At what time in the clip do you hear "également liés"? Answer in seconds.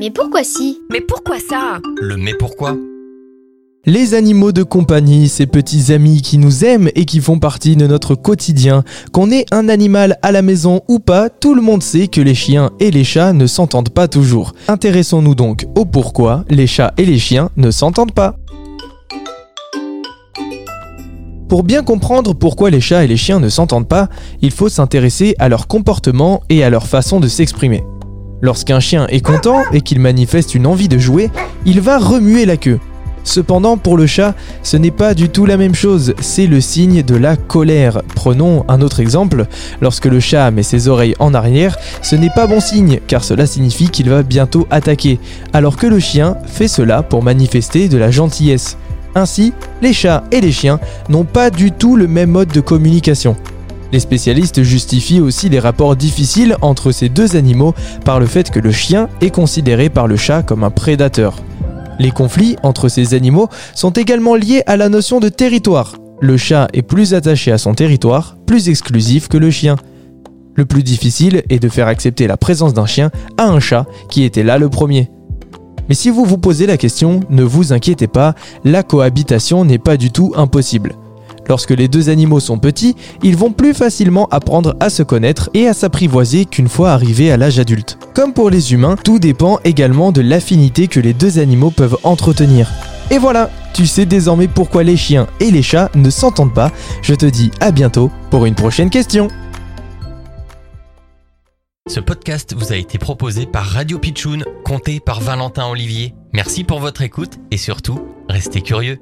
63.90-64.62